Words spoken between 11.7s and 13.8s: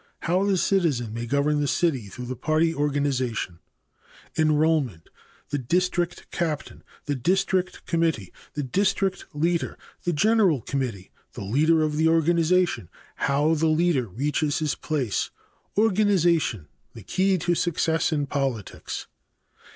of the organization. How the